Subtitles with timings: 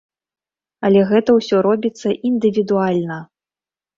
[0.87, 3.21] Але гэта ўсё робіцца індывідуальна.